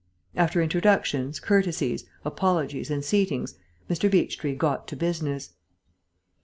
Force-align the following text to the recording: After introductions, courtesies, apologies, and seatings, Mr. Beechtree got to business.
After 0.35 0.63
introductions, 0.63 1.39
courtesies, 1.39 2.05
apologies, 2.25 2.89
and 2.89 3.03
seatings, 3.03 3.53
Mr. 3.87 4.09
Beechtree 4.09 4.55
got 4.57 4.87
to 4.87 4.95
business. 4.95 5.53